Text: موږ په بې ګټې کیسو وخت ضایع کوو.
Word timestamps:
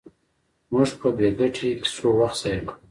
موږ 0.71 0.89
په 0.99 1.09
بې 1.17 1.29
ګټې 1.39 1.69
کیسو 1.79 2.07
وخت 2.19 2.37
ضایع 2.41 2.61
کوو. 2.67 2.71